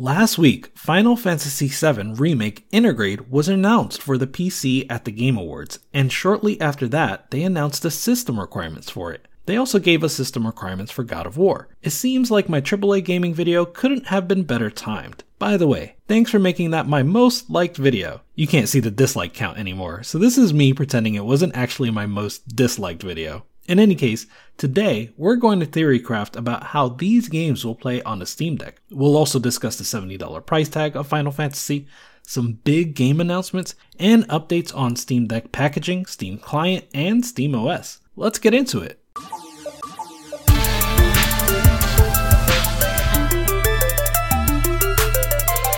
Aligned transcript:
Last 0.00 0.38
week, 0.38 0.70
Final 0.78 1.14
Fantasy 1.14 1.68
VII 1.68 2.14
Remake 2.14 2.66
Intergrade 2.70 3.28
was 3.28 3.48
announced 3.50 4.00
for 4.00 4.16
the 4.16 4.26
PC 4.26 4.86
at 4.88 5.04
the 5.04 5.10
Game 5.10 5.36
Awards, 5.36 5.78
and 5.92 6.10
shortly 6.10 6.58
after 6.58 6.88
that, 6.88 7.30
they 7.30 7.42
announced 7.42 7.82
the 7.82 7.90
system 7.90 8.40
requirements 8.40 8.88
for 8.88 9.12
it. 9.12 9.28
They 9.44 9.58
also 9.58 9.78
gave 9.78 10.02
us 10.02 10.14
system 10.14 10.46
requirements 10.46 10.90
for 10.90 11.04
God 11.04 11.26
of 11.26 11.36
War. 11.36 11.68
It 11.82 11.90
seems 11.90 12.30
like 12.30 12.48
my 12.48 12.62
AAA 12.62 13.04
gaming 13.04 13.34
video 13.34 13.66
couldn't 13.66 14.06
have 14.06 14.26
been 14.26 14.44
better 14.44 14.70
timed. 14.70 15.22
By 15.38 15.58
the 15.58 15.68
way, 15.68 15.96
thanks 16.08 16.30
for 16.30 16.38
making 16.38 16.70
that 16.70 16.88
my 16.88 17.02
most 17.02 17.50
liked 17.50 17.76
video. 17.76 18.22
You 18.34 18.46
can't 18.46 18.70
see 18.70 18.80
the 18.80 18.90
dislike 18.90 19.34
count 19.34 19.58
anymore, 19.58 20.02
so 20.02 20.16
this 20.16 20.38
is 20.38 20.54
me 20.54 20.72
pretending 20.72 21.14
it 21.14 21.26
wasn't 21.26 21.54
actually 21.54 21.90
my 21.90 22.06
most 22.06 22.56
disliked 22.56 23.02
video. 23.02 23.44
In 23.66 23.78
any 23.78 23.94
case, 23.94 24.26
today 24.56 25.12
we're 25.16 25.36
going 25.36 25.60
to 25.60 25.66
theorycraft 25.66 26.36
about 26.36 26.64
how 26.64 26.88
these 26.88 27.28
games 27.28 27.64
will 27.64 27.74
play 27.74 28.02
on 28.02 28.18
the 28.18 28.26
Steam 28.26 28.56
Deck. 28.56 28.80
We'll 28.90 29.16
also 29.16 29.38
discuss 29.38 29.76
the 29.76 29.84
$70 29.84 30.44
price 30.46 30.68
tag 30.68 30.96
of 30.96 31.06
Final 31.06 31.30
Fantasy, 31.30 31.86
some 32.22 32.54
big 32.64 32.94
game 32.94 33.20
announcements, 33.20 33.74
and 33.98 34.26
updates 34.28 34.74
on 34.74 34.96
Steam 34.96 35.26
Deck 35.26 35.52
packaging, 35.52 36.06
Steam 36.06 36.38
Client, 36.38 36.86
and 36.94 37.24
Steam 37.24 37.54
OS. 37.54 38.00
Let's 38.16 38.38
get 38.38 38.54
into 38.54 38.80
it. 38.80 38.98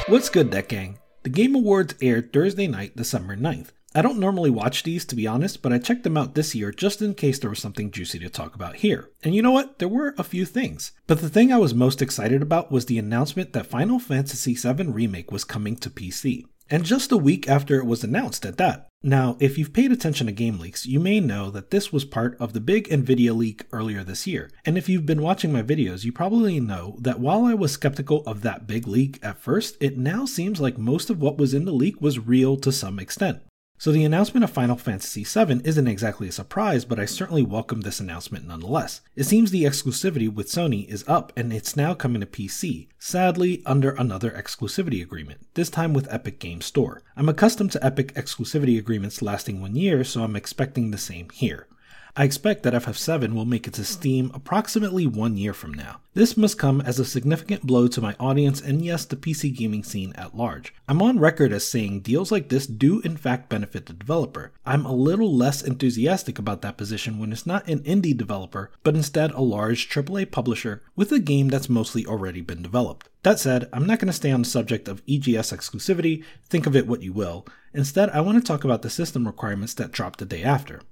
What's 0.08 0.28
good, 0.28 0.50
Deck 0.50 0.68
Gang? 0.68 0.98
The 1.22 1.30
Game 1.30 1.54
Awards 1.54 1.94
aired 2.00 2.32
Thursday 2.32 2.66
night, 2.66 2.96
December 2.96 3.36
9th. 3.36 3.68
I 3.94 4.02
don't 4.02 4.18
normally 4.18 4.50
watch 4.50 4.82
these 4.82 5.04
to 5.06 5.16
be 5.16 5.26
honest, 5.26 5.60
but 5.60 5.72
I 5.72 5.78
checked 5.78 6.02
them 6.02 6.16
out 6.16 6.34
this 6.34 6.54
year 6.54 6.72
just 6.72 7.02
in 7.02 7.14
case 7.14 7.38
there 7.38 7.50
was 7.50 7.58
something 7.58 7.90
juicy 7.90 8.18
to 8.20 8.30
talk 8.30 8.54
about 8.54 8.76
here. 8.76 9.10
And 9.22 9.34
you 9.34 9.42
know 9.42 9.50
what? 9.50 9.78
There 9.78 9.88
were 9.88 10.14
a 10.16 10.24
few 10.24 10.44
things. 10.46 10.92
But 11.06 11.20
the 11.20 11.28
thing 11.28 11.52
I 11.52 11.58
was 11.58 11.74
most 11.74 12.00
excited 12.00 12.40
about 12.40 12.72
was 12.72 12.86
the 12.86 12.98
announcement 12.98 13.52
that 13.52 13.66
Final 13.66 13.98
Fantasy 13.98 14.54
VII 14.54 14.84
Remake 14.84 15.30
was 15.30 15.44
coming 15.44 15.76
to 15.76 15.90
PC. 15.90 16.46
And 16.70 16.84
just 16.84 17.12
a 17.12 17.18
week 17.18 17.50
after 17.50 17.78
it 17.78 17.84
was 17.84 18.02
announced 18.02 18.46
at 18.46 18.56
that. 18.56 18.88
Now, 19.02 19.36
if 19.40 19.58
you've 19.58 19.74
paid 19.74 19.92
attention 19.92 20.26
to 20.26 20.32
game 20.32 20.58
leaks, 20.58 20.86
you 20.86 21.00
may 21.00 21.20
know 21.20 21.50
that 21.50 21.70
this 21.70 21.92
was 21.92 22.06
part 22.06 22.34
of 22.40 22.54
the 22.54 22.60
big 22.60 22.88
Nvidia 22.88 23.36
leak 23.36 23.66
earlier 23.72 24.02
this 24.02 24.26
year. 24.26 24.48
And 24.64 24.78
if 24.78 24.88
you've 24.88 25.04
been 25.04 25.20
watching 25.20 25.52
my 25.52 25.62
videos, 25.62 26.04
you 26.04 26.12
probably 26.12 26.60
know 26.60 26.96
that 27.00 27.20
while 27.20 27.44
I 27.44 27.52
was 27.52 27.72
skeptical 27.72 28.22
of 28.26 28.40
that 28.40 28.66
big 28.66 28.86
leak 28.86 29.18
at 29.22 29.38
first, 29.38 29.76
it 29.80 29.98
now 29.98 30.24
seems 30.24 30.62
like 30.62 30.78
most 30.78 31.10
of 31.10 31.20
what 31.20 31.36
was 31.36 31.52
in 31.52 31.66
the 31.66 31.72
leak 31.72 32.00
was 32.00 32.18
real 32.18 32.56
to 32.58 32.72
some 32.72 32.98
extent. 32.98 33.42
So 33.78 33.90
the 33.90 34.04
announcement 34.04 34.44
of 34.44 34.50
Final 34.50 34.76
Fantasy 34.76 35.24
VII 35.24 35.60
isn't 35.64 35.88
exactly 35.88 36.28
a 36.28 36.32
surprise, 36.32 36.84
but 36.84 37.00
I 37.00 37.04
certainly 37.04 37.42
welcome 37.42 37.80
this 37.80 37.98
announcement 37.98 38.46
nonetheless. 38.46 39.00
It 39.16 39.24
seems 39.24 39.50
the 39.50 39.64
exclusivity 39.64 40.32
with 40.32 40.46
Sony 40.46 40.86
is 40.88 41.04
up 41.08 41.32
and 41.36 41.52
it's 41.52 41.76
now 41.76 41.92
coming 41.92 42.20
to 42.20 42.26
PC, 42.26 42.86
sadly 43.00 43.60
under 43.66 43.90
another 43.90 44.30
exclusivity 44.30 45.02
agreement, 45.02 45.46
this 45.54 45.68
time 45.68 45.94
with 45.94 46.12
Epic 46.12 46.38
Games 46.38 46.66
Store. 46.66 47.02
I'm 47.16 47.28
accustomed 47.28 47.72
to 47.72 47.84
Epic 47.84 48.14
exclusivity 48.14 48.78
agreements 48.78 49.20
lasting 49.20 49.60
one 49.60 49.74
year, 49.74 50.04
so 50.04 50.22
I'm 50.22 50.36
expecting 50.36 50.92
the 50.92 50.98
same 50.98 51.28
here. 51.30 51.66
I 52.14 52.24
expect 52.24 52.62
that 52.64 52.74
FF7 52.74 53.32
will 53.32 53.46
make 53.46 53.66
it 53.66 53.72
to 53.74 53.84
Steam 53.86 54.30
approximately 54.34 55.06
one 55.06 55.38
year 55.38 55.54
from 55.54 55.72
now. 55.72 56.02
This 56.12 56.36
must 56.36 56.58
come 56.58 56.82
as 56.82 56.98
a 56.98 57.06
significant 57.06 57.66
blow 57.66 57.88
to 57.88 58.02
my 58.02 58.14
audience 58.20 58.60
and 58.60 58.84
yes, 58.84 59.06
the 59.06 59.16
PC 59.16 59.56
gaming 59.56 59.82
scene 59.82 60.12
at 60.14 60.36
large. 60.36 60.74
I'm 60.86 61.00
on 61.00 61.18
record 61.18 61.54
as 61.54 61.66
saying 61.66 62.00
deals 62.00 62.30
like 62.30 62.50
this 62.50 62.66
do 62.66 63.00
in 63.00 63.16
fact 63.16 63.48
benefit 63.48 63.86
the 63.86 63.94
developer. 63.94 64.52
I'm 64.66 64.84
a 64.84 64.92
little 64.92 65.34
less 65.34 65.62
enthusiastic 65.62 66.38
about 66.38 66.60
that 66.60 66.76
position 66.76 67.18
when 67.18 67.32
it's 67.32 67.46
not 67.46 67.66
an 67.66 67.78
indie 67.80 68.14
developer, 68.14 68.70
but 68.82 68.94
instead 68.94 69.30
a 69.30 69.40
large 69.40 69.88
AAA 69.88 70.30
publisher 70.30 70.82
with 70.94 71.12
a 71.12 71.18
game 71.18 71.48
that's 71.48 71.70
mostly 71.70 72.04
already 72.04 72.42
been 72.42 72.60
developed. 72.60 73.08
That 73.22 73.38
said, 73.38 73.70
I'm 73.72 73.86
not 73.86 74.00
going 74.00 74.08
to 74.08 74.12
stay 74.12 74.32
on 74.32 74.42
the 74.42 74.48
subject 74.48 74.86
of 74.86 75.00
EGS 75.08 75.50
exclusivity, 75.50 76.24
think 76.44 76.66
of 76.66 76.76
it 76.76 76.86
what 76.86 77.02
you 77.02 77.14
will. 77.14 77.46
Instead, 77.72 78.10
I 78.10 78.20
want 78.20 78.36
to 78.36 78.46
talk 78.46 78.64
about 78.64 78.82
the 78.82 78.90
system 78.90 79.26
requirements 79.26 79.72
that 79.74 79.92
dropped 79.92 80.18
the 80.18 80.26
day 80.26 80.42
after. 80.42 80.82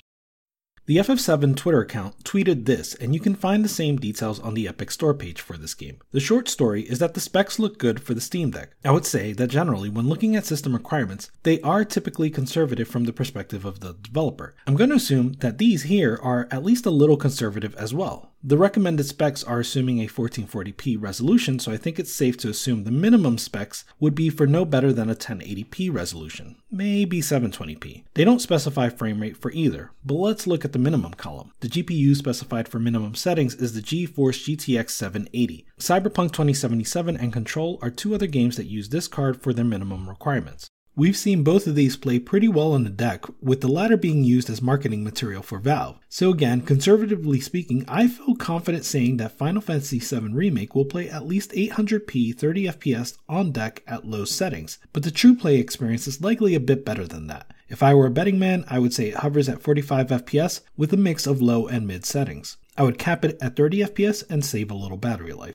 The 0.87 0.97
FF7 0.97 1.57
Twitter 1.57 1.83
account 1.83 2.25
tweeted 2.25 2.65
this, 2.65 2.95
and 2.95 3.15
you 3.15 3.21
can 3.21 3.35
find 3.35 3.65
the 3.65 3.69
same 3.69 3.97
details 3.97 4.41
on 4.41 4.55
the 4.55 4.67
Epic 4.67 4.91
Store 4.91 5.15
page 5.15 5.41
for 5.41 5.57
this 5.57 5.75
game. 5.75 5.99
The 6.11 6.21
short 6.21 6.49
story 6.49 6.83
is 6.83 6.99
that 6.99 7.15
the 7.15 7.21
specs 7.21 7.59
look 7.59 7.79
good 7.79 8.03
for 8.03 8.15
the 8.15 8.21
Steam 8.21 8.51
Deck. 8.51 8.71
I 8.85 8.91
would 8.91 9.07
say 9.07 9.33
that 9.35 9.51
generally, 9.51 9.89
when 9.89 10.09
looking 10.09 10.35
at 10.35 10.47
system 10.47 10.73
requirements, 10.73 11.31
they 11.43 11.61
are 11.61 11.85
typically 11.85 12.31
conservative 12.31 12.89
from 12.89 13.05
the 13.05 13.13
perspective 13.13 13.65
of 13.65 13.81
the 13.81 13.95
developer. 14.03 14.57
I'm 14.67 14.75
going 14.75 14.91
to 14.91 14.97
assume 14.97 15.35
that 15.35 15.59
these 15.59 15.85
here 15.85 16.19
are 16.23 16.49
at 16.51 16.65
least 16.65 16.87
a 16.87 16.91
little 16.91 17.17
conservative 17.17 17.75
as 17.77 17.95
well. 17.95 18.30
The 18.43 18.57
recommended 18.57 19.05
specs 19.05 19.45
are 19.45 19.61
assuming 19.61 20.01
a 20.01 20.07
1440p 20.07 20.97
resolution, 20.99 21.59
so 21.59 21.73
I 21.73 21.77
think 21.77 21.99
it's 21.99 22.11
safe 22.11 22.39
to 22.39 22.49
assume 22.49 22.85
the 22.85 22.91
minimum 22.91 23.37
specs 23.37 23.85
would 23.99 24.15
be 24.15 24.31
for 24.31 24.47
no 24.47 24.65
better 24.65 24.95
than 24.95 25.11
a 25.11 25.15
1080p 25.15 25.93
resolution, 25.93 26.57
maybe 26.71 27.21
720p. 27.21 28.05
They 28.15 28.25
don't 28.25 28.41
specify 28.41 28.89
frame 28.89 29.21
rate 29.21 29.37
for 29.37 29.51
either, 29.51 29.91
but 30.07 30.15
let's 30.15 30.47
look 30.47 30.65
at 30.65 30.73
the 30.73 30.79
minimum 30.79 31.13
column. 31.13 31.53
The 31.61 31.69
GPU 31.69 32.17
specified 32.17 32.67
for 32.67 32.79
minimum 32.79 33.15
settings 33.15 33.55
is 33.57 33.75
the 33.75 33.83
GeForce 33.83 34.57
GTX 34.57 34.89
780. 34.89 35.67
Cyberpunk 35.79 36.33
2077 36.33 37.19
and 37.19 37.35
Control 37.35 37.79
are 37.83 37.91
two 37.91 38.15
other 38.15 38.27
games 38.27 38.57
that 38.57 38.65
use 38.65 38.89
this 38.89 39.07
card 39.07 39.43
for 39.43 39.53
their 39.53 39.67
minimum 39.67 40.09
requirements. 40.09 40.70
We've 40.97 41.17
seen 41.17 41.45
both 41.45 41.69
of 41.69 41.77
these 41.77 41.97
play 41.97 42.19
pretty 42.19 42.49
well 42.49 42.73
on 42.73 42.83
the 42.83 42.91
deck, 42.91 43.25
with 43.41 43.61
the 43.61 43.69
latter 43.69 43.97
being 43.97 44.25
used 44.25 44.51
as 44.51 44.61
marketing 44.61 45.05
material 45.05 45.41
for 45.41 45.61
Valve. 45.61 46.01
So 46.09 46.31
again, 46.31 46.63
conservatively 46.63 47.41
speaking, 47.41 47.85
I 47.87 48.09
feel 48.09 48.35
confident 48.35 48.85
saying 48.85 49.17
that 49.19 49.39
Final 49.39 49.63
Fantasy 49.63 50.01
VII 50.01 50.33
Remake 50.33 50.75
will 50.75 50.85
play 50.85 51.09
at 51.09 51.27
least 51.27 51.53
800p 51.53 52.35
30fps 52.35 53.17
on 53.29 53.53
deck 53.53 53.85
at 53.87 54.05
low 54.05 54.25
settings, 54.25 54.79
but 54.93 55.05
the 55.05 55.13
true 55.13 55.37
play 55.37 55.59
experience 55.59 56.09
is 56.09 56.21
likely 56.21 56.57
a 56.57 56.61
bit 56.61 56.85
better 56.85 57.07
than 57.07 57.29
that. 57.29 57.53
If 57.69 57.85
I 57.85 57.95
were 57.95 58.07
a 58.07 58.11
betting 58.11 58.41
man, 58.41 58.65
I 58.67 58.81
would 58.81 58.93
say 58.93 59.09
it 59.11 59.19
hovers 59.19 59.49
at 59.49 59.63
45 59.63 60.09
FPS 60.09 60.61
with 60.77 60.93
a 60.93 60.97
mix 60.97 61.25
of 61.25 61.41
low 61.41 61.69
and 61.69 61.87
mid 61.87 62.05
settings. 62.05 62.57
I 62.77 62.83
would 62.83 62.99
cap 62.99 63.25
it 63.25 63.39
at 63.41 63.55
30 63.55 63.79
FPS 63.79 64.25
and 64.29 64.45
save 64.45 64.73
a 64.73 64.75
little 64.75 64.99
battery 64.99 65.33
life. 65.33 65.55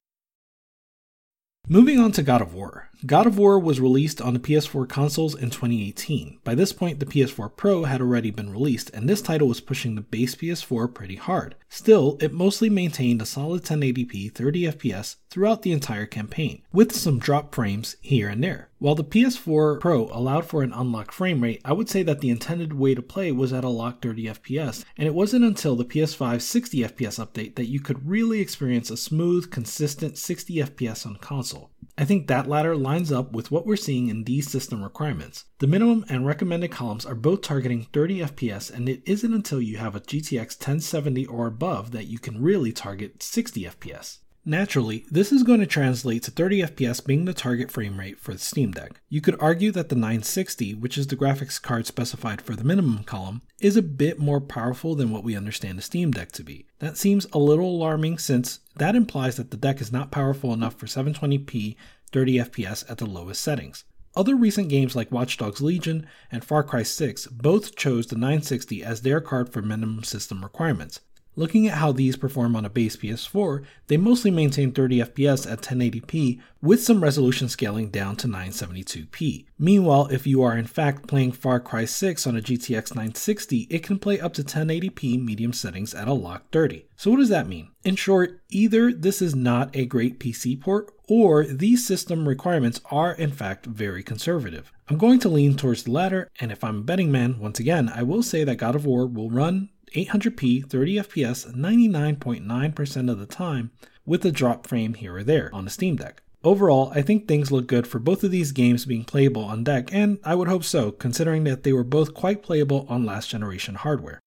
Moving 1.68 2.00
on 2.00 2.12
to 2.12 2.22
God 2.22 2.44
of 2.44 2.54
War. 2.54 2.90
God 3.06 3.26
of 3.28 3.38
War 3.38 3.60
was 3.60 3.80
released 3.80 4.22
on 4.22 4.34
the 4.34 4.40
PS4 4.40 4.88
consoles 4.88 5.36
in 5.36 5.50
2018. 5.50 6.40
By 6.44 6.56
this 6.56 6.72
point, 6.72 7.00
the 7.00 7.06
PS4 7.06 7.56
Pro 7.56 7.84
had 7.84 8.02
already 8.02 8.32
been 8.32 8.52
released, 8.52 8.90
and 8.92 9.08
this 9.08 9.22
title 9.22 9.48
was 9.48 9.62
pushing 9.62 9.96
the 9.96 10.02
base 10.02 10.36
PS4 10.36 10.94
pretty 10.94 11.16
hard. 11.16 11.56
Still, 11.70 12.18
it 12.22 12.34
mostly 12.34 12.70
maintained 12.70 13.22
a 13.22 13.26
solid 13.26 13.64
1080p 13.64 14.32
30fps 14.32 15.18
throughout 15.30 15.64
the 15.64 15.72
entire 15.72 16.06
campaign, 16.06 16.62
with 16.72 16.96
some 16.96 17.20
drop 17.20 17.54
frames 17.54 17.98
here 18.02 18.30
and 18.30 18.44
there. 18.44 18.70
While 18.80 18.96
the 18.96 19.04
PS4 19.04 19.80
Pro 19.80 20.08
allowed 20.10 20.46
for 20.46 20.62
an 20.62 20.74
unlocked 20.74 21.14
frame 21.14 21.42
rate, 21.42 21.62
I 21.66 21.74
would 21.74 21.90
say 21.90 22.04
that 22.04 22.22
the 22.22 22.30
intended 22.30 22.74
way 22.74 22.96
to 22.96 23.02
play 23.02 23.32
was 23.32 23.52
at 23.52 23.64
a 23.64 23.70
locked 23.70 24.06
30fps, 24.06 24.84
and 24.98 25.08
it 25.08 25.14
wasn't 25.14 25.46
until 25.46 25.76
the 25.76 25.86
PS5 25.86 26.38
60fps 26.38 27.24
update 27.24 27.56
that 27.56 27.68
you 27.68 27.80
could 27.80 28.08
really 28.08 28.40
experience 28.40 28.90
a 28.90 28.98
smooth, 28.98 29.52
consistent 29.52 30.16
60fps 30.16 31.06
on 31.06 31.18
console. 31.18 31.55
I 31.98 32.04
think 32.04 32.28
that 32.28 32.50
latter 32.50 32.76
lines 32.76 33.12
up 33.12 33.32
with 33.32 33.52
what 33.52 33.66
we're 33.66 33.78
seeing 33.78 34.10
in 34.10 34.26
these 34.26 34.50
system 34.50 34.84
requirements. 34.84 35.46
The 35.60 35.68
minimum 35.68 36.06
and 36.10 36.26
recommended 36.26 36.72
columns 36.72 37.06
are 37.06 37.16
both 37.16 37.42
targeting 37.42 37.84
30 37.94 38.20
FPS, 38.20 38.70
and 38.70 38.90
it 38.90 39.02
isn't 39.06 39.34
until 39.34 39.62
you 39.62 39.78
have 39.78 39.96
a 39.96 40.02
GTX 40.02 40.60
1070 40.60 41.26
or 41.28 41.48
above 41.48 41.92
that 41.92 42.08
you 42.08 42.20
can 42.20 42.42
really 42.42 42.74
target 42.74 43.24
60 43.24 43.64
FPS. 43.64 44.18
Naturally, 44.48 45.08
this 45.10 45.32
is 45.32 45.42
going 45.42 45.60
to 45.62 45.66
translate 45.66 46.22
to 46.22 46.32
30 46.32 46.62
FPS 46.62 47.04
being 47.04 47.26
the 47.26 47.34
target 47.34 47.72
frame 47.72 48.00
rate 48.00 48.20
for 48.20 48.32
the 48.32 48.40
Steam 48.40 48.72
Deck. 48.72 49.02
You 49.10 49.20
could 49.20 49.36
argue 49.40 49.72
that 49.72 49.90
the 49.90 49.96
960, 49.96 50.76
which 50.76 51.00
is 51.00 51.08
the 51.08 51.16
graphics 51.16 51.60
card 51.60 51.88
specified 51.88 52.44
for 52.44 52.56
the 52.56 52.64
minimum 52.64 53.06
column, 53.06 53.42
is 53.60 53.76
a 53.76 53.82
bit 53.82 54.20
more 54.20 54.40
powerful 54.40 54.94
than 54.94 55.10
what 55.10 55.24
we 55.24 55.36
understand 55.36 55.80
the 55.80 55.82
Steam 55.82 56.12
Deck 56.12 56.32
to 56.34 56.44
be. 56.44 56.68
That 56.78 56.96
seems 56.96 57.26
a 57.34 57.40
little 57.40 57.66
alarming 57.66 58.20
since 58.20 58.60
that 58.76 58.96
implies 58.96 59.38
that 59.38 59.50
the 59.50 59.58
deck 59.58 59.82
is 59.82 59.92
not 59.92 60.12
powerful 60.12 60.54
enough 60.54 60.76
for 60.76 60.86
720p 60.86 61.76
30 62.12 62.34
FPS 62.38 62.88
at 62.88 63.00
the 63.00 63.08
lowest 63.08 63.42
settings. 63.42 63.84
Other 64.16 64.36
recent 64.36 64.70
games 64.70 64.96
like 64.96 65.12
Watch 65.12 65.38
Dogs 65.38 65.60
Legion 65.60 66.06
and 66.32 66.46
Far 66.46 66.64
Cry 66.64 66.84
6 66.84 67.26
both 67.28 67.76
chose 67.76 68.06
the 68.06 68.16
960 68.16 68.84
as 68.84 69.02
their 69.02 69.22
card 69.22 69.52
for 69.52 69.64
minimum 69.64 70.04
system 70.04 70.44
requirements. 70.44 71.00
Looking 71.38 71.68
at 71.68 71.78
how 71.78 71.92
these 71.92 72.16
perform 72.16 72.56
on 72.56 72.64
a 72.64 72.70
base 72.70 72.96
PS4, 72.96 73.66
they 73.88 73.98
mostly 73.98 74.32
maintain 74.32 74.72
30 74.72 75.00
FPS 75.00 75.52
at 75.52 75.62
1080p 75.62 76.40
with 76.62 76.82
some 76.82 77.04
resolution 77.04 77.50
scaling 77.50 77.90
down 77.90 78.16
to 78.18 78.28
972p. 78.28 79.46
Meanwhile, 79.60 80.08
if 80.08 80.26
you 80.26 80.42
are 80.44 80.58
in 80.58 80.66
fact 80.66 81.08
playing 81.08 81.34
Far 81.34 81.60
Cry 81.60 81.84
6 81.84 82.26
on 82.26 82.38
a 82.38 82.42
GTX 82.42 82.96
960, 82.96 83.68
it 83.70 83.84
can 83.84 84.00
play 84.00 84.20
up 84.20 84.34
to 84.34 84.44
1080p 84.44 85.22
medium 85.22 85.52
settings 85.52 85.94
at 85.94 86.08
a 86.08 86.14
lock 86.14 86.52
30. 86.52 86.88
So 86.96 87.12
what 87.12 87.18
does 87.18 87.30
that 87.30 87.50
mean? 87.50 87.72
In 87.84 87.98
short, 87.98 88.42
either 88.50 88.94
this 88.94 89.22
is 89.22 89.36
not 89.36 89.76
a 89.76 89.86
great 89.86 90.20
PC 90.20 90.60
port 90.60 90.90
or 91.08 91.44
these 91.44 91.86
system 91.86 92.28
requirements 92.28 92.82
are 92.90 93.12
in 93.12 93.32
fact 93.32 93.66
very 93.66 94.02
conservative. 94.02 94.72
I'm 94.88 94.98
going 94.98 95.20
to 95.20 95.30
lean 95.30 95.56
towards 95.56 95.84
the 95.84 95.92
latter, 95.92 96.30
and 96.40 96.52
if 96.52 96.64
I'm 96.64 96.80
a 96.80 96.84
betting 96.84 97.12
man, 97.12 97.40
once 97.40 97.60
again, 97.60 97.92
I 97.94 98.04
will 98.04 98.24
say 98.24 98.44
that 98.44 98.58
God 98.58 98.76
of 98.76 98.86
War 98.86 99.06
will 99.06 99.30
run 99.30 99.70
800p 99.96 100.70
30 100.70 100.96
fps 100.98 101.56
99.9% 101.56 103.10
of 103.10 103.18
the 103.18 103.26
time 103.26 103.72
with 104.06 104.26
a 104.26 104.32
drop 104.32 104.68
frame 104.68 104.94
here 104.94 105.16
or 105.16 105.24
there 105.24 105.50
on 105.54 105.64
the 105.64 105.72
Steam 105.72 105.96
Deck. 105.96 106.22
Overall, 106.44 106.92
I 106.94 107.02
think 107.02 107.28
things 107.28 107.52
look 107.52 107.66
good 107.66 107.88
for 107.88 107.98
both 107.98 108.24
of 108.24 108.30
these 108.30 108.52
games 108.52 108.86
being 108.86 109.04
playable 109.06 109.44
on 109.46 109.64
deck, 109.64 109.92
and 109.92 110.20
I 110.24 110.36
would 110.36 110.48
hope 110.48 110.64
so, 110.64 110.92
considering 110.92 111.44
that 111.46 111.64
they 111.64 111.74
were 111.74 111.84
both 111.84 112.14
quite 112.14 112.44
playable 112.44 112.86
on 112.88 113.06
last 113.06 113.30
generation 113.30 113.76
hardware. 113.76 114.20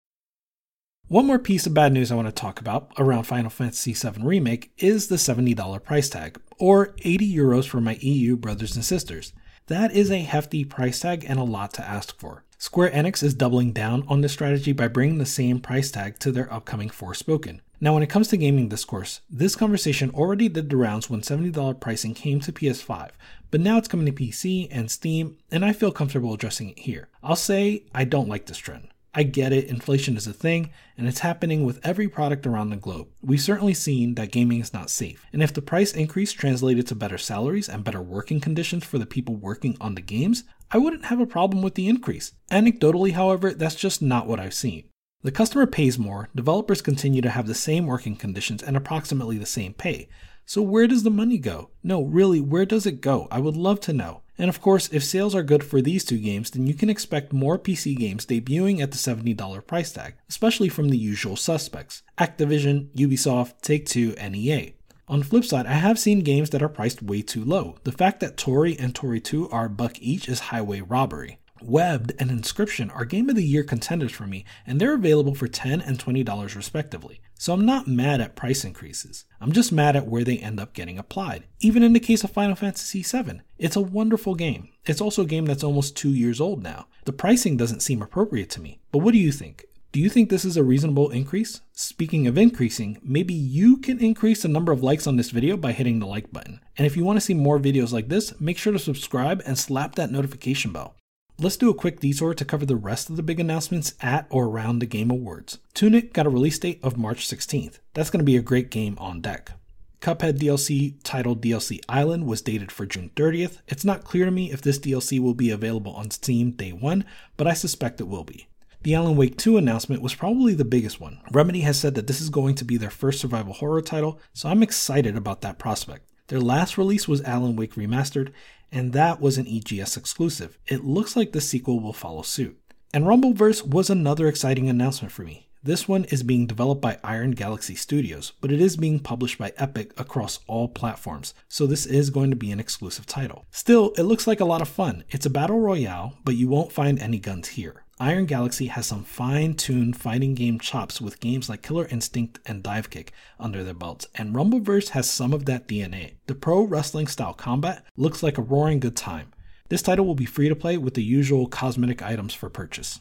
One 1.07 1.27
more 1.27 1.39
piece 1.39 1.67
of 1.67 1.75
bad 1.75 1.93
news 1.93 2.11
I 2.11 2.17
want 2.17 2.27
to 2.29 2.33
talk 2.33 2.61
about 2.61 2.91
around 2.99 3.25
Final 3.25 3.51
Fantasy 3.51 3.93
VII 3.93 4.23
Remake 4.23 4.73
is 4.79 5.07
the 5.09 5.17
$70 5.17 5.83
price 5.85 6.09
tag, 6.09 6.41
or 6.59 6.95
80 7.03 7.37
euros 7.37 7.69
for 7.69 7.81
my 7.81 7.95
EU 8.01 8.37
brothers 8.37 8.75
and 8.75 8.85
sisters. 8.85 9.33
That 9.69 9.93
is 9.93 10.11
a 10.11 10.21
hefty 10.21 10.65
price 10.65 11.01
tag 11.01 11.27
and 11.29 11.39
a 11.39 11.45
lot 11.45 11.75
to 11.75 11.87
ask 11.87 12.19
for. 12.19 12.43
Square 12.57 12.91
Enix 12.93 13.23
is 13.23 13.35
doubling 13.35 13.73
down 13.73 14.03
on 14.09 14.23
this 14.23 14.33
strategy 14.33 14.73
by 14.73 14.89
bringing 14.89 15.19
the 15.19 15.27
same 15.27 15.61
price 15.61 15.91
tag 15.91 16.19
to 16.21 16.33
their 16.33 16.51
upcoming 16.51 16.89
Forspoken. 16.89 17.61
Now, 17.79 17.93
when 17.93 18.03
it 18.03 18.09
comes 18.09 18.29
to 18.29 18.39
gaming 18.39 18.71
discourse, 18.71 19.21
this 19.29 19.57
conversation 19.57 20.11
already 20.15 20.49
did 20.49 20.71
the 20.71 20.79
rounds 20.79 21.11
when 21.11 21.21
$70 21.21 21.81
pricing 21.81 22.15
came 22.15 22.41
to 22.41 22.53
PS5, 22.53 23.11
but 23.51 23.61
now 23.61 23.77
it's 23.77 23.89
coming 23.89 24.07
to 24.07 24.13
PC 24.13 24.69
and 24.71 24.91
Steam, 24.91 25.37
and 25.51 25.63
I 25.67 25.75
feel 25.75 25.93
comfortable 25.93 26.33
addressing 26.33 26.71
it 26.71 26.79
here. 26.79 27.09
I'll 27.23 27.37
say 27.37 27.85
I 27.95 28.05
don't 28.05 28.29
like 28.29 28.47
this 28.47 28.57
trend. 28.57 28.89
I 29.15 29.23
get 29.23 29.53
it, 29.53 29.69
inflation 29.69 30.17
is 30.17 30.27
a 30.27 30.33
thing, 30.33 30.71
and 30.97 31.09
it's 31.09 31.21
happening 31.21 31.65
with 31.65 31.85
every 31.85 32.09
product 32.09 32.47
around 32.47 32.71
the 32.71 32.77
globe. 32.77 33.09
We've 33.23 33.41
certainly 33.41 33.75
seen 33.75 34.15
that 34.15 34.33
gaming 34.33 34.61
is 34.61 34.73
not 34.73 34.91
safe, 34.91 35.25
and 35.33 35.43
if 35.43 35.53
the 35.53 35.63
price 35.63 35.93
increase 35.93 36.33
translated 36.33 36.87
to 36.89 36.95
better 36.95 37.19
salaries 37.19 37.69
and 37.69 37.85
better 37.85 38.03
working 38.03 38.41
conditions 38.41 38.85
for 38.85 38.99
the 38.99 39.07
people 39.07 39.35
working 39.37 39.77
on 39.81 39.95
the 39.95 40.03
games, 40.03 40.45
I 40.71 40.79
wouldn't 40.79 41.07
have 41.07 41.21
a 41.21 41.27
problem 41.27 41.63
with 41.63 41.75
the 41.75 41.89
increase. 41.89 42.33
Anecdotally, 42.51 43.13
however, 43.13 43.55
that's 43.55 43.75
just 43.75 44.03
not 44.03 44.27
what 44.27 44.41
I've 44.41 44.55
seen. 44.55 44.85
The 45.23 45.33
customer 45.33 45.67
pays 45.67 45.99
more, 45.99 46.29
developers 46.35 46.81
continue 46.83 47.23
to 47.23 47.31
have 47.31 47.47
the 47.47 47.55
same 47.55 47.87
working 47.87 48.15
conditions 48.15 48.63
and 48.63 48.77
approximately 48.77 49.39
the 49.39 49.47
same 49.47 49.73
pay. 49.73 50.09
So 50.45 50.63
where 50.63 50.87
does 50.87 51.03
the 51.03 51.11
money 51.11 51.39
go? 51.39 51.71
No, 51.83 52.03
really, 52.03 52.41
where 52.41 52.65
does 52.65 52.87
it 52.87 53.01
go? 53.01 53.27
I 53.31 53.41
would 53.41 53.57
love 53.57 53.81
to 53.81 53.93
know. 53.93 54.23
And 54.39 54.49
of 54.49 54.61
course, 54.61 54.89
if 54.93 55.03
sales 55.03 55.35
are 55.35 55.43
good 55.43 55.65
for 55.65 55.83
these 55.83 56.05
two 56.05 56.19
games, 56.19 56.51
then 56.51 56.67
you 56.67 56.75
can 56.75 56.89
expect 56.89 57.33
more 57.33 57.59
PC 57.59 57.97
games 57.97 58.25
debuting 58.25 58.81
at 58.81 58.93
the 58.93 58.97
$70 58.97 59.67
price 59.67 59.93
tag, 59.93 60.15
especially 60.29 60.69
from 60.69 60.89
the 60.89 60.97
usual 60.97 61.37
suspects 61.37 62.03
Activision, 62.19 62.89
Ubisoft, 62.95 63.61
Take 63.63 63.87
Two, 63.87 64.15
and 64.17 64.37
EA. 64.37 64.75
On 65.09 65.23
flip 65.23 65.45
side, 65.45 65.67
I 65.67 65.73
have 65.73 65.99
seen 65.99 66.21
games 66.21 66.51
that 66.51 66.63
are 66.63 66.69
priced 66.69 67.03
way 67.03 67.23
too 67.23 67.43
low. 67.43 67.77
The 67.85 67.93
fact 67.93 68.21
that 68.21 68.37
Toree 68.37 68.79
and 68.79 68.95
Toree 68.95 69.25
2 69.25 69.49
are 69.49 69.65
a 69.65 69.71
buck 69.71 69.99
each 70.01 70.29
is 70.29 70.39
highway 70.39 70.83
robbery. 70.83 71.39
Webbed 71.63 72.13
and 72.19 72.31
Inscryption 72.31 72.95
are 72.95 73.05
Game 73.05 73.29
of 73.29 73.37
the 73.37 73.45
Year 73.45 73.63
contenders 73.63 74.13
for 74.13 74.27
me, 74.27 74.45
and 74.67 74.81
they're 74.81 74.95
available 74.95 75.35
for 75.35 75.49
10 75.49 75.81
and 75.81 75.99
$20 75.99 76.57
respectively. 76.57 77.21
So 77.35 77.53
I'm 77.53 77.65
not 77.65 77.87
mad 77.87 78.21
at 78.21 78.37
price 78.37 78.65
increases. 78.65 79.25
I'm 79.41 79.53
just 79.53 79.73
mad 79.73 79.97
at 79.97 80.07
where 80.07 80.25
they 80.25 80.39
end 80.39 80.59
up 80.59 80.75
getting 80.75 80.99
applied. 80.99 81.45
Even 81.61 81.83
in 81.83 81.93
the 81.93 82.01
case 82.01 82.25
of 82.25 82.31
Final 82.31 82.57
Fantasy 82.57 83.03
VII, 83.03 83.43
it's 83.59 83.77
a 83.77 83.81
wonderful 83.81 84.35
game. 84.35 84.69
It's 84.87 85.01
also 85.01 85.23
a 85.23 85.27
game 85.27 85.47
that's 85.47 85.65
almost 85.65 85.97
two 85.97 86.11
years 86.11 86.41
old 86.41 86.63
now. 86.63 86.87
The 87.05 87.13
pricing 87.13 87.57
doesn't 87.57 87.81
seem 87.81 88.03
appropriate 88.03 88.51
to 88.51 88.61
me. 88.61 88.81
But 88.91 88.99
what 88.99 89.13
do 89.13 89.19
you 89.19 89.33
think? 89.33 89.65
Do 89.91 90.01
you 90.01 90.11
think 90.11 90.29
this 90.29 90.45
is 90.45 90.59
a 90.59 90.63
reasonable 90.63 91.09
increase? 91.11 91.63
Speaking 91.73 92.27
of 92.27 92.37
increasing, 92.37 92.99
maybe 93.03 93.33
you 93.33 93.79
can 93.79 93.99
increase 94.01 94.43
the 94.43 94.49
number 94.49 94.71
of 94.71 94.83
likes 94.83 95.07
on 95.07 95.17
this 95.17 95.31
video 95.31 95.57
by 95.57 95.73
hitting 95.73 95.99
the 95.99 96.07
like 96.07 96.31
button. 96.31 96.61
And 96.77 96.87
if 96.87 96.95
you 96.95 97.05
want 97.05 97.17
to 97.17 97.25
see 97.25 97.33
more 97.33 97.59
videos 97.59 97.91
like 97.91 98.09
this, 98.09 98.39
make 98.39 98.59
sure 98.59 98.73
to 98.75 98.79
subscribe 98.79 99.43
and 99.47 99.57
slap 99.57 99.95
that 99.95 100.13
notification 100.13 100.73
bell. 100.73 100.98
Let's 101.41 101.57
do 101.57 101.71
a 101.71 101.75
quick 101.75 102.01
detour 102.01 102.35
to 102.35 102.45
cover 102.45 102.67
the 102.67 102.75
rest 102.75 103.09
of 103.09 103.15
the 103.15 103.23
big 103.23 103.39
announcements 103.39 103.95
at 104.01 104.27
or 104.29 104.47
around 104.47 104.81
the 104.81 104.87
Game 104.87 105.09
Awards. 105.09 105.59
Tunic 105.73 106.13
got 106.13 106.27
a 106.27 106.31
release 106.31 106.59
date 106.59 106.81
of 106.83 106.97
March 106.97 107.29
16th. 107.29 107.79
That's 107.95 108.11
going 108.11 108.19
to 108.19 108.25
be 108.25 108.37
a 108.37 108.43
great 108.43 108.73
game 108.73 108.97
on 108.99 109.21
deck. 109.21 109.53
Cuphead 110.01 110.41
DLC 110.41 110.97
titled 111.05 111.41
DLC 111.41 111.79
Island 111.89 112.27
was 112.27 112.43
dated 112.43 112.73
for 112.73 112.87
June 112.87 113.13
30th. 113.15 113.59
It's 113.69 113.85
not 113.85 114.03
clear 114.03 114.25
to 114.25 114.33
me 114.33 114.51
if 114.51 114.63
this 114.63 114.81
DLC 114.81 115.21
will 115.21 115.35
be 115.35 115.51
available 115.51 115.93
on 115.93 116.11
Steam 116.11 116.51
day 116.51 116.73
one, 116.73 117.05
but 117.37 117.47
I 117.47 117.53
suspect 117.53 118.01
it 118.01 118.09
will 118.09 118.25
be. 118.25 118.49
The 118.83 118.97
Alan 118.97 119.17
Wake 119.17 119.39
2 119.39 119.57
announcement 119.57 120.03
was 120.03 120.17
probably 120.17 120.55
the 120.55 120.65
biggest 120.65 121.01
one. 121.01 121.21
Remedy 121.31 121.61
has 121.61 121.79
said 121.79 121.95
that 121.95 122.09
this 122.09 122.21
is 122.21 122.31
going 122.31 122.57
to 122.57 122.65
be 122.65 122.77
their 122.77 122.91
first 122.91 123.21
survival 123.21 123.53
horror 123.53 123.81
title, 123.81 124.19
so 124.33 124.49
I'm 124.49 124.65
excited 124.65 125.17
about 125.17 125.43
that 125.43 125.61
prospect. 125.61 126.08
Their 126.29 126.41
last 126.41 126.77
release 126.77 127.09
was 127.09 127.23
Alan 127.23 127.57
Wake 127.57 127.75
Remastered, 127.75 128.33
and 128.71 128.93
that 128.93 129.19
was 129.19 129.39
an 129.39 129.47
EGS 129.49 129.97
exclusive. 129.97 130.59
It 130.67 130.85
looks 130.85 131.17
like 131.17 131.33
the 131.33 131.41
sequel 131.41 131.81
will 131.81 131.95
follow 131.95 132.21
suit. 132.21 132.61
And 132.93 133.05
Rumbleverse 133.05 133.67
was 133.67 133.89
another 133.89 134.29
exciting 134.29 134.69
announcement 134.69 135.11
for 135.11 135.23
me. 135.23 135.49
This 135.63 135.89
one 135.89 136.05
is 136.05 136.23
being 136.23 136.47
developed 136.47 136.83
by 136.83 136.99
Iron 137.03 137.31
Galaxy 137.31 137.75
Studios, 137.75 138.33
but 138.43 138.53
it 138.53 138.61
is 138.61 138.77
being 138.77 139.01
published 139.01 139.39
by 139.39 139.55
Epic 139.57 139.93
across 139.97 140.41
all 140.47 140.69
platforms, 140.69 141.33
so 141.49 141.67
this 141.67 141.87
is 141.87 142.11
going 142.11 142.31
to 142.31 142.37
be 142.37 142.53
an 142.53 142.61
exclusive 142.61 143.07
title. 143.07 143.47
Still, 143.51 143.93
it 143.97 144.03
looks 144.03 144.27
like 144.27 144.41
a 144.41 144.45
lot 144.45 144.63
of 144.63 144.69
fun. 144.69 145.05
It's 145.09 145.27
a 145.27 145.31
battle 145.31 145.59
royale, 145.59 146.19
but 146.25 146.37
you 146.37 146.47
won't 146.47 146.73
find 146.73 146.99
any 146.99 147.19
guns 147.19 147.49
here. 147.49 147.85
Iron 148.01 148.27
Galaxy 148.27 148.67
has 148.67 148.87
some 148.87 149.03
fine 149.03 149.55
tuned 149.55 149.97
fighting 149.97 150.37
game 150.37 150.61
chops 150.61 151.01
with 151.01 151.19
games 151.19 151.49
like 151.49 151.63
Killer 151.63 151.89
Instinct 151.89 152.39
and 152.47 152.63
Divekick 152.63 153.09
under 153.41 153.65
their 153.65 153.75
belts, 153.75 154.07
and 154.15 154.37
Rumbleverse 154.37 154.91
has 154.91 155.11
some 155.11 155.33
of 155.33 155.47
that 155.47 155.67
DNA. 155.67 156.13
The 156.29 156.37
pro 156.37 156.63
wrestling 156.63 157.09
style 157.09 157.35
combat 157.35 157.85
looks 157.97 158.23
like 158.23 158.39
a 158.39 158.43
roaring 158.43 158.79
good 158.79 158.95
time. 158.95 159.33
This 159.69 159.83
title 159.83 160.07
will 160.07 160.15
be 160.15 160.27
free 160.27 160.49
to 160.49 160.55
play 160.55 160.79
with 160.79 160.95
the 160.95 161.03
usual 161.03 161.49
cosmetic 161.49 162.01
items 162.01 162.35
for 162.35 162.49
purchase. 162.49 163.01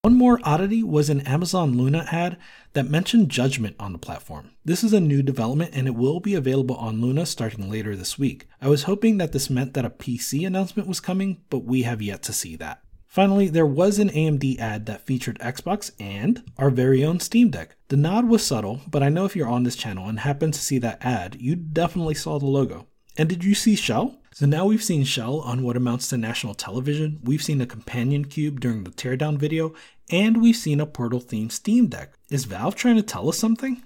One 0.00 0.14
more 0.14 0.40
oddity 0.44 0.82
was 0.82 1.10
an 1.10 1.20
Amazon 1.22 1.76
Luna 1.76 2.06
ad 2.10 2.38
that 2.72 2.88
mentioned 2.88 3.28
Judgment 3.28 3.76
on 3.78 3.92
the 3.92 3.98
platform. 3.98 4.52
This 4.64 4.82
is 4.82 4.94
a 4.94 5.00
new 5.00 5.20
development 5.20 5.72
and 5.74 5.86
it 5.86 5.94
will 5.94 6.20
be 6.20 6.34
available 6.34 6.76
on 6.76 7.02
Luna 7.02 7.26
starting 7.26 7.68
later 7.68 7.94
this 7.94 8.18
week. 8.18 8.46
I 8.62 8.68
was 8.68 8.84
hoping 8.84 9.18
that 9.18 9.32
this 9.32 9.50
meant 9.50 9.74
that 9.74 9.84
a 9.84 9.90
PC 9.90 10.46
announcement 10.46 10.88
was 10.88 11.00
coming, 11.00 11.42
but 11.50 11.64
we 11.64 11.82
have 11.82 12.00
yet 12.00 12.22
to 12.22 12.32
see 12.32 12.56
that. 12.56 12.82
Finally, 13.16 13.48
there 13.48 13.64
was 13.64 13.98
an 13.98 14.10
AMD 14.10 14.58
ad 14.58 14.84
that 14.84 15.00
featured 15.00 15.38
Xbox 15.38 15.90
and 15.98 16.42
our 16.58 16.68
very 16.68 17.02
own 17.02 17.18
Steam 17.18 17.48
Deck. 17.48 17.74
The 17.88 17.96
nod 17.96 18.28
was 18.28 18.44
subtle, 18.44 18.82
but 18.90 19.02
I 19.02 19.08
know 19.08 19.24
if 19.24 19.34
you're 19.34 19.48
on 19.48 19.62
this 19.62 19.74
channel 19.74 20.06
and 20.06 20.20
happened 20.20 20.52
to 20.52 20.60
see 20.60 20.76
that 20.80 21.02
ad, 21.02 21.38
you 21.40 21.56
definitely 21.56 22.12
saw 22.12 22.38
the 22.38 22.44
logo. 22.44 22.88
And 23.16 23.26
did 23.26 23.42
you 23.42 23.54
see 23.54 23.74
Shell? 23.74 24.20
So 24.34 24.44
now 24.44 24.66
we've 24.66 24.84
seen 24.84 25.04
Shell 25.04 25.40
on 25.40 25.62
what 25.62 25.78
amounts 25.78 26.10
to 26.10 26.18
national 26.18 26.52
television, 26.52 27.18
we've 27.24 27.42
seen 27.42 27.62
a 27.62 27.66
companion 27.66 28.26
cube 28.26 28.60
during 28.60 28.84
the 28.84 28.90
teardown 28.90 29.38
video, 29.38 29.72
and 30.10 30.42
we've 30.42 30.54
seen 30.54 30.78
a 30.78 30.84
Portal 30.84 31.18
themed 31.18 31.52
Steam 31.52 31.86
Deck. 31.86 32.12
Is 32.28 32.44
Valve 32.44 32.74
trying 32.74 32.96
to 32.96 33.02
tell 33.02 33.30
us 33.30 33.38
something? 33.38 33.82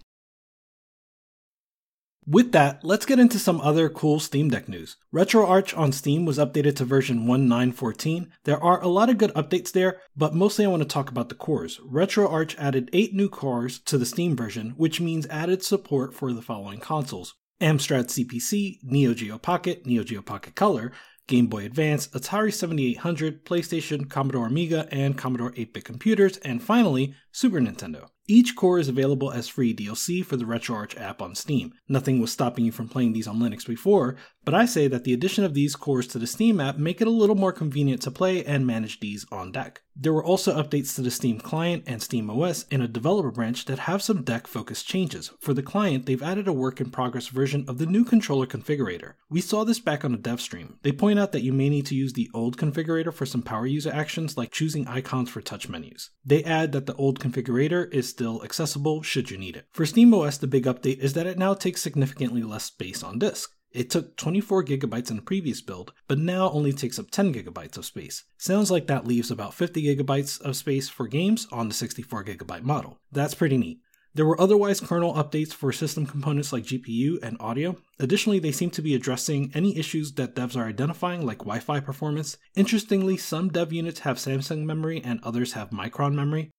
With 2.32 2.52
that, 2.52 2.84
let's 2.84 3.06
get 3.06 3.18
into 3.18 3.40
some 3.40 3.60
other 3.60 3.88
cool 3.88 4.20
Steam 4.20 4.50
Deck 4.50 4.68
news. 4.68 4.96
RetroArch 5.12 5.76
on 5.76 5.90
Steam 5.90 6.24
was 6.24 6.38
updated 6.38 6.76
to 6.76 6.84
version 6.84 7.26
1914. 7.26 8.30
There 8.44 8.62
are 8.62 8.80
a 8.80 8.86
lot 8.86 9.10
of 9.10 9.18
good 9.18 9.34
updates 9.34 9.72
there, 9.72 9.98
but 10.16 10.32
mostly 10.32 10.64
I 10.64 10.68
want 10.68 10.80
to 10.80 10.88
talk 10.88 11.10
about 11.10 11.28
the 11.28 11.34
cores. 11.34 11.80
RetroArch 11.80 12.56
added 12.56 12.88
8 12.92 13.14
new 13.14 13.28
cores 13.28 13.80
to 13.80 13.98
the 13.98 14.06
Steam 14.06 14.36
version, 14.36 14.74
which 14.76 15.00
means 15.00 15.26
added 15.26 15.64
support 15.64 16.14
for 16.14 16.32
the 16.32 16.40
following 16.40 16.78
consoles. 16.78 17.34
Amstrad 17.60 18.04
CPC, 18.04 18.78
Neo 18.84 19.12
Geo 19.12 19.36
Pocket, 19.36 19.84
Neo 19.84 20.04
Geo 20.04 20.22
Pocket 20.22 20.54
Color, 20.54 20.92
Game 21.26 21.48
Boy 21.48 21.64
Advance, 21.64 22.06
Atari 22.08 22.54
7800, 22.54 23.44
PlayStation, 23.44 24.08
Commodore 24.08 24.46
Amiga, 24.46 24.86
and 24.92 25.18
Commodore 25.18 25.52
8 25.56 25.74
bit 25.74 25.84
computers, 25.84 26.36
and 26.38 26.62
finally, 26.62 27.12
Super 27.32 27.58
Nintendo. 27.58 28.08
Each 28.32 28.54
core 28.54 28.78
is 28.78 28.86
available 28.86 29.32
as 29.32 29.48
free 29.48 29.74
DLC 29.74 30.24
for 30.24 30.36
the 30.36 30.44
RetroArch 30.44 30.96
app 31.00 31.20
on 31.20 31.34
Steam. 31.34 31.72
Nothing 31.88 32.20
was 32.20 32.30
stopping 32.30 32.64
you 32.64 32.70
from 32.70 32.88
playing 32.88 33.12
these 33.12 33.26
on 33.26 33.40
Linux 33.40 33.66
before, 33.66 34.14
but 34.44 34.54
I 34.54 34.66
say 34.66 34.86
that 34.86 35.02
the 35.02 35.12
addition 35.12 35.42
of 35.42 35.52
these 35.52 35.74
cores 35.74 36.06
to 36.06 36.18
the 36.20 36.28
Steam 36.28 36.60
app 36.60 36.78
make 36.78 37.00
it 37.00 37.08
a 37.08 37.10
little 37.10 37.34
more 37.34 37.52
convenient 37.52 38.02
to 38.02 38.12
play 38.12 38.44
and 38.44 38.64
manage 38.64 39.00
these 39.00 39.26
on 39.32 39.50
deck. 39.50 39.82
There 39.96 40.12
were 40.14 40.24
also 40.24 40.56
updates 40.56 40.94
to 40.94 41.02
the 41.02 41.10
Steam 41.10 41.40
client 41.40 41.84
and 41.86 42.00
Steam 42.00 42.30
OS 42.30 42.64
in 42.70 42.80
a 42.80 42.88
developer 42.88 43.30
branch 43.30 43.66
that 43.66 43.80
have 43.80 44.00
some 44.00 44.22
deck 44.22 44.46
focused 44.46 44.86
changes. 44.86 45.30
For 45.40 45.52
the 45.52 45.62
client, 45.62 46.06
they've 46.06 46.22
added 46.22 46.48
a 46.48 46.54
work 46.54 46.80
in 46.80 46.90
progress 46.90 47.26
version 47.26 47.66
of 47.68 47.76
the 47.76 47.86
new 47.86 48.04
controller 48.04 48.46
configurator. 48.46 49.14
We 49.28 49.42
saw 49.42 49.64
this 49.64 49.78
back 49.78 50.04
on 50.04 50.14
a 50.14 50.16
dev 50.16 50.40
stream. 50.40 50.78
They 50.82 50.92
point 50.92 51.18
out 51.18 51.32
that 51.32 51.42
you 51.42 51.52
may 51.52 51.68
need 51.68 51.84
to 51.86 51.94
use 51.94 52.14
the 52.14 52.30
old 52.32 52.56
configurator 52.56 53.12
for 53.12 53.26
some 53.26 53.42
power 53.42 53.66
user 53.66 53.90
actions 53.92 54.38
like 54.38 54.52
choosing 54.52 54.86
icons 54.86 55.28
for 55.28 55.42
touch 55.42 55.68
menus. 55.68 56.10
They 56.24 56.44
add 56.44 56.72
that 56.72 56.86
the 56.86 56.94
old 56.94 57.20
configurator 57.20 57.92
is 57.92 58.08
still 58.20 58.44
accessible 58.44 59.00
should 59.00 59.30
you 59.30 59.38
need 59.38 59.56
it. 59.56 59.64
For 59.72 59.86
SteamOS, 59.86 60.38
the 60.38 60.46
big 60.46 60.66
update 60.66 60.98
is 60.98 61.14
that 61.14 61.26
it 61.26 61.38
now 61.38 61.54
takes 61.54 61.80
significantly 61.80 62.42
less 62.42 62.64
space 62.64 63.02
on 63.02 63.18
disk. 63.18 63.50
It 63.72 63.88
took 63.88 64.14
24 64.18 64.62
gigabytes 64.64 65.08
in 65.08 65.16
the 65.16 65.22
previous 65.22 65.62
build, 65.62 65.94
but 66.06 66.18
now 66.18 66.50
only 66.50 66.74
takes 66.74 66.98
up 66.98 67.10
10 67.10 67.32
gigabytes 67.32 67.78
of 67.78 67.86
space. 67.86 68.24
Sounds 68.36 68.70
like 68.70 68.88
that 68.88 69.06
leaves 69.06 69.30
about 69.30 69.54
50 69.54 69.82
gigabytes 69.82 70.38
of 70.42 70.54
space 70.54 70.86
for 70.86 71.08
games 71.08 71.46
on 71.50 71.68
the 71.68 71.74
64 71.74 72.24
gigabyte 72.24 72.62
model. 72.62 72.98
That's 73.10 73.32
pretty 73.32 73.56
neat. 73.56 73.78
There 74.12 74.26
were 74.26 74.38
otherwise 74.38 74.80
kernel 74.80 75.14
updates 75.14 75.54
for 75.54 75.72
system 75.72 76.04
components 76.04 76.52
like 76.52 76.64
GPU 76.64 77.22
and 77.22 77.38
audio. 77.40 77.76
Additionally, 77.98 78.38
they 78.38 78.52
seem 78.52 78.68
to 78.72 78.82
be 78.82 78.94
addressing 78.94 79.50
any 79.54 79.78
issues 79.78 80.12
that 80.14 80.34
devs 80.34 80.58
are 80.58 80.68
identifying, 80.68 81.24
like 81.24 81.38
Wi 81.38 81.60
Fi 81.60 81.80
performance. 81.80 82.36
Interestingly, 82.54 83.16
some 83.16 83.48
dev 83.48 83.72
units 83.72 84.00
have 84.00 84.18
Samsung 84.18 84.64
memory 84.64 85.00
and 85.02 85.20
others 85.22 85.54
have 85.54 85.70
Micron 85.70 86.12
memory. 86.12 86.50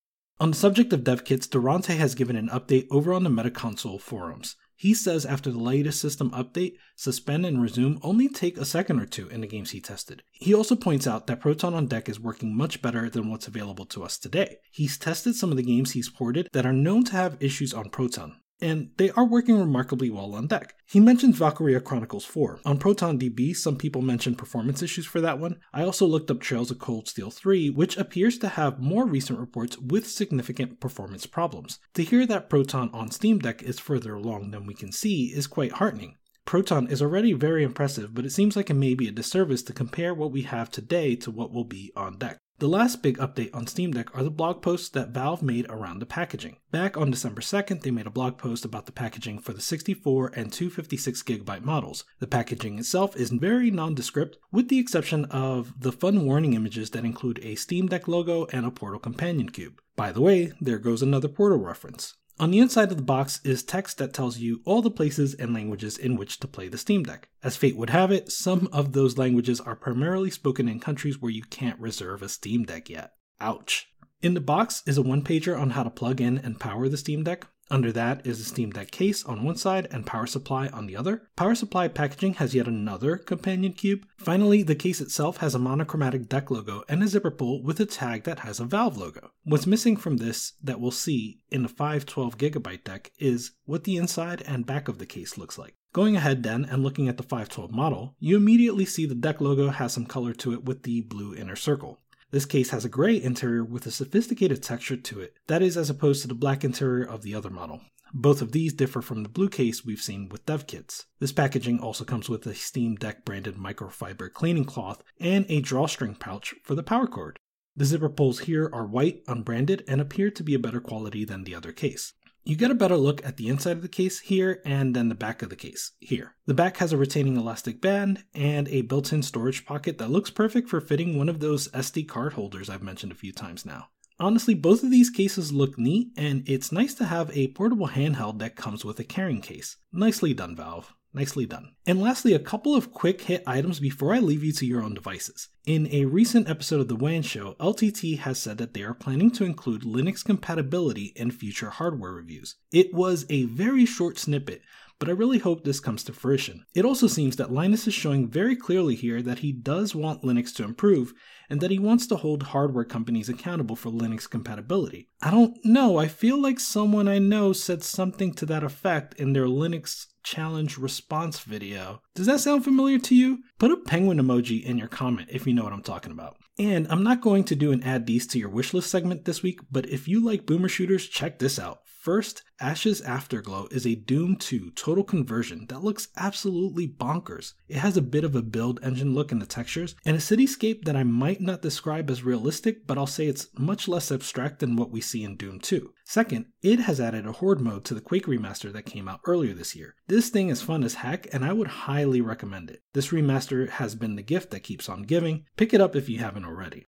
On 0.41 0.49
the 0.49 0.57
subject 0.57 0.91
of 0.91 1.03
dev 1.03 1.23
kits, 1.23 1.45
Durante 1.45 1.93
has 1.97 2.15
given 2.15 2.35
an 2.35 2.49
update 2.49 2.87
over 2.89 3.13
on 3.13 3.23
the 3.23 3.29
MetaConsole 3.29 4.01
forums. 4.01 4.55
He 4.75 4.91
says 4.95 5.23
after 5.23 5.51
the 5.51 5.59
latest 5.59 6.01
system 6.01 6.31
update, 6.31 6.77
suspend 6.95 7.45
and 7.45 7.61
resume 7.61 7.99
only 8.01 8.27
take 8.27 8.57
a 8.57 8.65
second 8.65 8.99
or 8.99 9.05
two 9.05 9.29
in 9.29 9.41
the 9.41 9.47
games 9.47 9.69
he 9.69 9.79
tested. 9.79 10.23
He 10.31 10.51
also 10.51 10.75
points 10.75 11.05
out 11.05 11.27
that 11.27 11.41
Proton 11.41 11.75
on 11.75 11.85
Deck 11.85 12.09
is 12.09 12.19
working 12.19 12.57
much 12.57 12.81
better 12.81 13.07
than 13.07 13.29
what's 13.29 13.47
available 13.47 13.85
to 13.85 14.03
us 14.03 14.17
today. 14.17 14.57
He's 14.71 14.97
tested 14.97 15.35
some 15.35 15.51
of 15.51 15.57
the 15.57 15.63
games 15.63 15.91
he's 15.91 16.09
ported 16.09 16.49
that 16.53 16.65
are 16.65 16.73
known 16.73 17.03
to 17.03 17.11
have 17.11 17.37
issues 17.39 17.71
on 17.71 17.91
Proton, 17.91 18.37
and 18.61 18.91
they 18.97 19.09
are 19.11 19.25
working 19.25 19.59
remarkably 19.59 20.09
well 20.09 20.35
on 20.35 20.47
deck. 20.47 20.75
He 20.85 20.99
mentions 20.99 21.37
Valkyria 21.37 21.81
Chronicles 21.81 22.25
4. 22.25 22.61
On 22.65 22.77
Proton 22.77 23.17
DB, 23.17 23.55
some 23.55 23.77
people 23.77 24.01
mention 24.01 24.35
performance 24.35 24.81
issues 24.83 25.05
for 25.05 25.21
that 25.21 25.39
one. 25.39 25.59
I 25.73 25.83
also 25.83 26.05
looked 26.05 26.29
up 26.29 26.39
Trails 26.39 26.71
of 26.71 26.79
Cold 26.79 27.07
Steel 27.07 27.31
3, 27.31 27.69
which 27.69 27.97
appears 27.97 28.37
to 28.39 28.49
have 28.49 28.79
more 28.79 29.05
recent 29.07 29.39
reports 29.39 29.77
with 29.77 30.07
significant 30.07 30.79
performance 30.79 31.25
problems. 31.25 31.79
To 31.95 32.03
hear 32.03 32.25
that 32.27 32.49
Proton 32.49 32.89
on 32.93 33.11
Steam 33.11 33.39
Deck 33.39 33.63
is 33.63 33.79
further 33.79 34.15
along 34.15 34.51
than 34.51 34.65
we 34.65 34.73
can 34.73 34.91
see 34.91 35.25
is 35.27 35.47
quite 35.47 35.73
heartening. 35.73 36.17
Proton 36.45 36.87
is 36.87 37.01
already 37.01 37.33
very 37.33 37.63
impressive, 37.63 38.13
but 38.13 38.25
it 38.25 38.31
seems 38.31 38.55
like 38.55 38.69
it 38.69 38.75
may 38.75 38.93
be 38.93 39.07
a 39.07 39.11
disservice 39.11 39.61
to 39.63 39.73
compare 39.73 40.13
what 40.13 40.31
we 40.31 40.41
have 40.41 40.69
today 40.69 41.15
to 41.17 41.31
what 41.31 41.51
will 41.51 41.63
be 41.63 41.91
on 41.95 42.17
deck. 42.17 42.37
The 42.61 42.67
last 42.67 43.01
big 43.01 43.17
update 43.17 43.49
on 43.55 43.65
Steam 43.65 43.91
Deck 43.91 44.15
are 44.15 44.21
the 44.21 44.29
blog 44.29 44.61
posts 44.61 44.89
that 44.89 45.09
Valve 45.09 45.41
made 45.41 45.65
around 45.67 45.97
the 45.97 46.05
packaging. 46.05 46.57
Back 46.69 46.95
on 46.95 47.09
December 47.09 47.41
2nd, 47.41 47.81
they 47.81 47.89
made 47.89 48.05
a 48.05 48.11
blog 48.11 48.37
post 48.37 48.65
about 48.65 48.85
the 48.85 48.91
packaging 48.91 49.39
for 49.39 49.51
the 49.51 49.59
64 49.59 50.31
and 50.35 50.51
256GB 50.51 51.63
models. 51.63 52.03
The 52.19 52.27
packaging 52.27 52.77
itself 52.77 53.15
is 53.15 53.31
very 53.31 53.71
nondescript, 53.71 54.37
with 54.51 54.67
the 54.67 54.77
exception 54.77 55.25
of 55.31 55.73
the 55.81 55.91
fun 55.91 56.23
warning 56.23 56.53
images 56.53 56.91
that 56.91 57.03
include 57.03 57.39
a 57.41 57.55
Steam 57.55 57.87
Deck 57.87 58.07
logo 58.07 58.45
and 58.53 58.63
a 58.63 58.69
Portal 58.69 58.99
companion 58.99 59.49
cube. 59.49 59.81
By 59.95 60.11
the 60.11 60.21
way, 60.21 60.51
there 60.61 60.77
goes 60.77 61.01
another 61.01 61.29
Portal 61.29 61.57
reference. 61.57 62.13
On 62.39 62.49
the 62.49 62.59
inside 62.59 62.91
of 62.91 62.97
the 62.97 63.03
box 63.03 63.39
is 63.43 63.61
text 63.61 63.97
that 63.99 64.13
tells 64.13 64.39
you 64.39 64.61
all 64.65 64.81
the 64.81 64.89
places 64.89 65.33
and 65.35 65.53
languages 65.53 65.97
in 65.97 66.15
which 66.15 66.39
to 66.39 66.47
play 66.47 66.67
the 66.67 66.77
Steam 66.77 67.03
Deck. 67.03 67.29
As 67.43 67.55
fate 67.55 67.75
would 67.75 67.91
have 67.91 68.11
it, 68.11 68.31
some 68.31 68.67
of 68.71 68.93
those 68.93 69.17
languages 69.17 69.61
are 69.61 69.75
primarily 69.75 70.31
spoken 70.31 70.67
in 70.67 70.79
countries 70.79 71.21
where 71.21 71.31
you 71.31 71.43
can't 71.43 71.79
reserve 71.79 72.23
a 72.23 72.29
Steam 72.29 72.63
Deck 72.63 72.89
yet. 72.89 73.13
Ouch. 73.39 73.87
In 74.21 74.33
the 74.33 74.41
box 74.41 74.83
is 74.85 74.97
a 74.97 75.01
one 75.01 75.23
pager 75.23 75.59
on 75.59 75.71
how 75.71 75.83
to 75.83 75.89
plug 75.89 76.21
in 76.21 76.37
and 76.37 76.59
power 76.59 76.87
the 76.87 76.97
Steam 76.97 77.23
Deck. 77.23 77.45
Under 77.71 77.93
that 77.93 78.27
is 78.27 78.37
the 78.37 78.43
Steam 78.43 78.71
Deck 78.71 78.91
case 78.91 79.23
on 79.23 79.45
one 79.45 79.55
side 79.55 79.87
and 79.91 80.05
power 80.05 80.27
supply 80.27 80.67
on 80.67 80.87
the 80.87 80.97
other. 80.97 81.29
Power 81.37 81.55
supply 81.55 81.87
packaging 81.87 82.33
has 82.33 82.53
yet 82.53 82.67
another 82.67 83.15
companion 83.15 83.71
cube. 83.71 84.05
Finally, 84.17 84.61
the 84.61 84.75
case 84.75 84.99
itself 84.99 85.37
has 85.37 85.55
a 85.55 85.59
monochromatic 85.59 86.27
deck 86.27 86.51
logo 86.51 86.83
and 86.89 87.01
a 87.01 87.07
zipper 87.07 87.31
pull 87.31 87.63
with 87.63 87.79
a 87.79 87.85
tag 87.85 88.25
that 88.25 88.39
has 88.39 88.59
a 88.59 88.65
Valve 88.65 88.97
logo. 88.97 89.31
What's 89.45 89.65
missing 89.65 89.95
from 89.95 90.17
this 90.17 90.51
that 90.61 90.81
we'll 90.81 90.91
see 90.91 91.39
in 91.49 91.63
the 91.63 91.69
512GB 91.69 92.83
deck 92.83 93.13
is 93.17 93.51
what 93.63 93.85
the 93.85 93.95
inside 93.95 94.43
and 94.45 94.65
back 94.65 94.89
of 94.89 94.97
the 94.97 95.05
case 95.05 95.37
looks 95.37 95.57
like. 95.57 95.73
Going 95.93 96.17
ahead 96.17 96.43
then 96.43 96.65
and 96.65 96.83
looking 96.83 97.07
at 97.07 97.15
the 97.15 97.23
512 97.23 97.71
model, 97.71 98.15
you 98.19 98.35
immediately 98.35 98.83
see 98.83 99.05
the 99.05 99.15
deck 99.15 99.39
logo 99.39 99.69
has 99.69 99.93
some 99.93 100.05
color 100.05 100.33
to 100.33 100.51
it 100.51 100.65
with 100.65 100.83
the 100.83 101.01
blue 101.03 101.33
inner 101.33 101.55
circle. 101.55 102.01
This 102.31 102.45
case 102.45 102.69
has 102.69 102.85
a 102.85 102.89
gray 102.89 103.21
interior 103.21 103.63
with 103.63 103.85
a 103.85 103.91
sophisticated 103.91 104.63
texture 104.63 104.95
to 104.95 105.19
it, 105.19 105.33
that 105.47 105.61
is, 105.61 105.75
as 105.75 105.89
opposed 105.89 106.21
to 106.21 106.29
the 106.29 106.33
black 106.33 106.63
interior 106.63 107.03
of 107.03 107.23
the 107.23 107.35
other 107.35 107.49
model. 107.49 107.81
Both 108.13 108.41
of 108.41 108.53
these 108.53 108.73
differ 108.73 109.01
from 109.01 109.23
the 109.23 109.29
blue 109.29 109.49
case 109.49 109.85
we've 109.85 110.01
seen 110.01 110.29
with 110.29 110.45
dev 110.45 110.65
kits. 110.65 111.05
This 111.19 111.31
packaging 111.31 111.79
also 111.79 112.05
comes 112.05 112.29
with 112.29 112.45
a 112.45 112.55
Steam 112.55 112.95
Deck 112.95 113.25
branded 113.25 113.55
microfiber 113.55 114.31
cleaning 114.31 114.65
cloth 114.65 115.03
and 115.19 115.45
a 115.49 115.61
drawstring 115.61 116.15
pouch 116.15 116.53
for 116.63 116.75
the 116.75 116.83
power 116.83 117.07
cord. 117.07 117.37
The 117.75 117.85
zipper 117.85 118.09
pulls 118.09 118.39
here 118.39 118.69
are 118.73 118.85
white, 118.85 119.23
unbranded, 119.27 119.83
and 119.87 120.01
appear 120.01 120.29
to 120.31 120.43
be 120.43 120.53
a 120.53 120.59
better 120.59 120.81
quality 120.81 121.23
than 121.23 121.43
the 121.45 121.55
other 121.55 121.71
case. 121.71 122.13
You 122.43 122.55
get 122.55 122.71
a 122.71 122.75
better 122.75 122.97
look 122.97 123.23
at 123.23 123.37
the 123.37 123.49
inside 123.49 123.77
of 123.77 123.81
the 123.83 123.87
case 123.87 124.19
here 124.19 124.61
and 124.65 124.95
then 124.95 125.09
the 125.09 125.15
back 125.15 125.43
of 125.43 125.49
the 125.49 125.55
case 125.55 125.91
here. 125.99 126.35
The 126.47 126.55
back 126.55 126.77
has 126.77 126.91
a 126.91 126.97
retaining 126.97 127.37
elastic 127.37 127.79
band 127.79 128.23
and 128.33 128.67
a 128.69 128.81
built 128.81 129.13
in 129.13 129.21
storage 129.21 129.63
pocket 129.65 129.99
that 129.99 130.09
looks 130.09 130.31
perfect 130.31 130.67
for 130.67 130.81
fitting 130.81 131.17
one 131.17 131.29
of 131.29 131.39
those 131.39 131.67
SD 131.69 132.07
card 132.07 132.33
holders 132.33 132.69
I've 132.69 132.81
mentioned 132.81 133.11
a 133.11 133.15
few 133.15 133.31
times 133.31 133.65
now. 133.65 133.89
Honestly, 134.19 134.53
both 134.53 134.83
of 134.83 134.91
these 134.91 135.09
cases 135.09 135.51
look 135.51 135.79
neat, 135.79 136.09
and 136.15 136.43
it's 136.47 136.71
nice 136.71 136.93
to 136.95 137.05
have 137.05 137.35
a 137.35 137.47
portable 137.49 137.87
handheld 137.87 138.37
that 138.39 138.55
comes 138.55 138.85
with 138.85 138.99
a 138.99 139.03
carrying 139.03 139.41
case. 139.41 139.77
Nicely 139.91 140.33
done, 140.33 140.55
Valve. 140.55 140.93
Nicely 141.13 141.45
done. 141.45 141.73
And 141.85 142.01
lastly, 142.01 142.33
a 142.33 142.39
couple 142.39 142.73
of 142.73 142.93
quick 142.93 143.21
hit 143.23 143.43
items 143.45 143.81
before 143.81 144.13
I 144.13 144.19
leave 144.19 144.45
you 144.45 144.53
to 144.53 144.65
your 144.65 144.81
own 144.81 144.93
devices. 144.93 145.49
In 145.65 145.89
a 145.91 146.05
recent 146.05 146.49
episode 146.49 146.79
of 146.79 146.87
The 146.87 146.95
WAN 146.95 147.21
Show, 147.21 147.55
LTT 147.59 148.19
has 148.19 148.39
said 148.39 148.57
that 148.59 148.73
they 148.73 148.81
are 148.83 148.93
planning 148.93 149.29
to 149.31 149.43
include 149.43 149.81
Linux 149.81 150.23
compatibility 150.23 151.11
in 151.17 151.31
future 151.31 151.69
hardware 151.69 152.13
reviews. 152.13 152.55
It 152.71 152.93
was 152.93 153.25
a 153.29 153.43
very 153.43 153.85
short 153.85 154.19
snippet, 154.19 154.61
but 155.01 155.09
I 155.09 155.13
really 155.13 155.39
hope 155.39 155.63
this 155.63 155.79
comes 155.79 156.03
to 156.03 156.13
fruition. 156.13 156.63
It 156.75 156.85
also 156.85 157.07
seems 157.07 157.35
that 157.37 157.51
Linus 157.51 157.87
is 157.87 157.93
showing 157.95 158.29
very 158.29 158.55
clearly 158.55 158.93
here 158.93 159.23
that 159.23 159.39
he 159.39 159.51
does 159.51 159.95
want 159.95 160.21
Linux 160.21 160.53
to 160.57 160.63
improve 160.63 161.11
and 161.49 161.59
that 161.59 161.71
he 161.71 161.79
wants 161.79 162.05
to 162.05 162.17
hold 162.17 162.43
hardware 162.43 162.85
companies 162.85 163.27
accountable 163.27 163.75
for 163.75 163.89
Linux 163.89 164.29
compatibility. 164.29 165.09
I 165.19 165.31
don't 165.31 165.57
know, 165.65 165.97
I 165.97 166.07
feel 166.07 166.39
like 166.39 166.59
someone 166.59 167.07
I 167.07 167.17
know 167.17 167.51
said 167.51 167.81
something 167.81 168.31
to 168.35 168.45
that 168.45 168.63
effect 168.63 169.15
in 169.15 169.33
their 169.33 169.47
Linux 169.47 170.05
challenge 170.21 170.77
response 170.77 171.39
video. 171.39 172.03
Does 172.13 172.27
that 172.27 172.41
sound 172.41 172.63
familiar 172.63 172.99
to 172.99 173.15
you? 173.15 173.39
Put 173.57 173.71
a 173.71 173.77
penguin 173.77 174.19
emoji 174.19 174.63
in 174.63 174.77
your 174.77 174.87
comment 174.87 175.29
if 175.31 175.47
you 175.47 175.55
know 175.55 175.63
what 175.63 175.73
I'm 175.73 175.81
talking 175.81 176.11
about. 176.11 176.37
And 176.59 176.85
I'm 176.91 177.01
not 177.01 177.21
going 177.21 177.45
to 177.45 177.55
do 177.55 177.71
an 177.71 177.81
add 177.81 178.05
these 178.05 178.27
to 178.27 178.37
your 178.37 178.51
wishlist 178.51 178.83
segment 178.83 179.25
this 179.25 179.41
week, 179.41 179.61
but 179.71 179.89
if 179.89 180.07
you 180.07 180.23
like 180.23 180.45
boomer 180.45 180.69
shooters, 180.69 181.07
check 181.07 181.39
this 181.39 181.57
out. 181.57 181.79
First, 182.01 182.41
Ashes 182.59 182.99
Afterglow 183.03 183.67
is 183.69 183.85
a 183.85 183.93
Doom 183.93 184.35
2 184.35 184.71
total 184.71 185.03
conversion 185.03 185.67
that 185.69 185.83
looks 185.83 186.07
absolutely 186.17 186.87
bonkers. 186.87 187.53
It 187.67 187.77
has 187.77 187.95
a 187.95 188.01
bit 188.01 188.23
of 188.23 188.35
a 188.35 188.41
build 188.41 188.79
engine 188.81 189.13
look 189.13 189.31
in 189.31 189.37
the 189.37 189.45
textures, 189.45 189.93
and 190.03 190.15
a 190.17 190.19
cityscape 190.19 190.85
that 190.85 190.95
I 190.95 191.03
might 191.03 191.41
not 191.41 191.61
describe 191.61 192.09
as 192.09 192.23
realistic, 192.23 192.87
but 192.87 192.97
I'll 192.97 193.05
say 193.05 193.27
id's 193.27 193.49
much 193.55 193.87
less 193.87 194.11
abstract 194.11 194.61
than 194.61 194.75
what 194.75 194.89
we 194.89 194.99
see 194.99 195.23
in 195.23 195.35
Doom 195.35 195.59
2. 195.59 195.93
Second, 196.03 196.47
it 196.63 196.79
has 196.79 196.99
added 196.99 197.27
a 197.27 197.33
Horde 197.33 197.61
mode 197.61 197.85
to 197.85 197.93
the 197.93 198.01
Quake 198.01 198.25
remaster 198.25 198.73
that 198.73 198.87
came 198.87 199.07
out 199.07 199.21
earlier 199.27 199.53
this 199.53 199.75
year. 199.75 199.93
This 200.07 200.29
thing 200.29 200.49
is 200.49 200.63
fun 200.63 200.83
as 200.83 200.95
heck, 200.95 201.31
and 201.31 201.45
I 201.45 201.53
would 201.53 201.67
highly 201.67 202.19
recommend 202.19 202.71
it. 202.71 202.81
This 202.93 203.09
remaster 203.09 203.69
has 203.69 203.93
been 203.93 204.15
the 204.15 204.23
gift 204.23 204.49
that 204.49 204.63
keeps 204.63 204.89
on 204.89 205.03
giving. 205.03 205.45
Pick 205.55 205.71
it 205.71 205.81
up 205.81 205.95
if 205.95 206.09
you 206.09 206.17
haven't 206.17 206.45
already. 206.45 206.87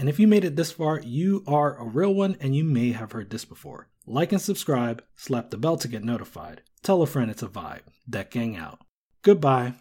And 0.00 0.08
if 0.08 0.18
you 0.18 0.26
made 0.26 0.46
it 0.46 0.56
this 0.56 0.72
far, 0.72 0.98
you 1.04 1.44
are 1.46 1.76
a 1.76 1.84
real 1.84 2.14
one 2.14 2.38
and 2.40 2.56
you 2.56 2.64
may 2.64 2.92
have 2.92 3.12
heard 3.12 3.28
this 3.28 3.44
before. 3.44 3.90
Like 4.06 4.32
and 4.32 4.40
subscribe, 4.40 5.04
slap 5.14 5.50
the 5.50 5.58
bell 5.58 5.76
to 5.76 5.88
get 5.88 6.02
notified. 6.02 6.62
Tell 6.82 7.02
a 7.02 7.06
friend 7.06 7.30
it's 7.30 7.42
a 7.42 7.48
vibe. 7.48 7.82
Deck 8.08 8.30
Gang 8.30 8.56
out. 8.56 8.78
Goodbye. 9.20 9.74